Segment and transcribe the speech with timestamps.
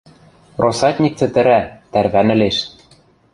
[0.63, 2.57] Россатник цӹтӹрӓ, тӓрвӓнӹлеш.